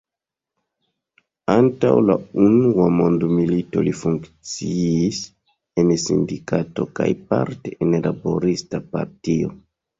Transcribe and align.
Antaŭ 1.55 1.91
la 2.05 2.15
unua 2.45 2.87
mondmilito 3.01 3.85
li 3.89 3.93
funkciis 4.01 5.21
en 5.85 5.95
sindikato 6.07 6.91
kaj 7.03 7.11
parte 7.31 7.79
en 7.89 7.97
laborista 8.11 8.85
partio. 8.97 9.57